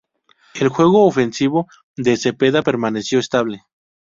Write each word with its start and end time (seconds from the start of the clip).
El 0.55 0.69
juego 0.69 1.05
ofensivo 1.05 1.67
de 1.95 2.17
Cepeda 2.17 2.63
permaneció 2.63 3.19
estable. 3.19 3.61